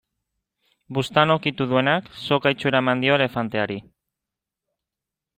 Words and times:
Buztana 0.97 1.35
ukitu 1.39 1.67
duenak, 1.73 2.07
soka 2.21 2.53
itxura 2.55 2.81
ematen 2.85 3.03
dio 3.05 3.17
elefanteari. 3.19 3.77